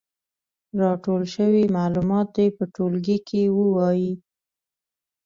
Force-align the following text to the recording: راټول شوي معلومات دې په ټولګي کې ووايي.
راټول 0.81 1.21
شوي 1.35 1.63
معلومات 1.77 2.27
دې 2.35 2.47
په 2.57 2.63
ټولګي 2.75 3.17
کې 3.27 3.41
ووايي. 3.57 4.13